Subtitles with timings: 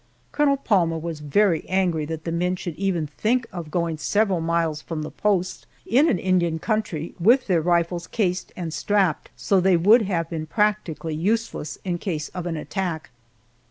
[0.31, 4.81] Colonel Palmer was very angry that the men should even think of going several miles
[4.81, 9.77] from the post, in an Indian country, with their rifles cased and strapped so they
[9.77, 13.11] would have been practically useless in case of an attack.